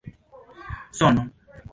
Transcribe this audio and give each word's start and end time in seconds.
sono 0.99 1.29